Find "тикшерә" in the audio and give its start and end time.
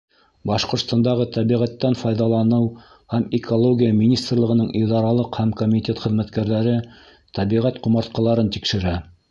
8.57-8.99